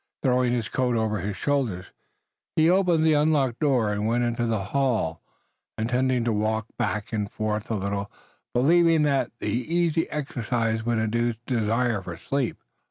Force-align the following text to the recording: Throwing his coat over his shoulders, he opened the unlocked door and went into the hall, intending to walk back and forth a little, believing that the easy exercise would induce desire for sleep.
Throwing 0.23 0.51
his 0.51 0.67
coat 0.67 0.95
over 0.95 1.19
his 1.19 1.37
shoulders, 1.37 1.85
he 2.55 2.67
opened 2.71 3.03
the 3.03 3.13
unlocked 3.13 3.59
door 3.59 3.93
and 3.93 4.07
went 4.07 4.23
into 4.23 4.47
the 4.47 4.63
hall, 4.73 5.21
intending 5.77 6.23
to 6.23 6.33
walk 6.33 6.65
back 6.75 7.13
and 7.13 7.29
forth 7.29 7.69
a 7.69 7.75
little, 7.75 8.11
believing 8.51 9.03
that 9.03 9.29
the 9.39 9.45
easy 9.51 10.09
exercise 10.09 10.83
would 10.83 10.97
induce 10.97 11.35
desire 11.45 12.01
for 12.01 12.17
sleep. 12.17 12.57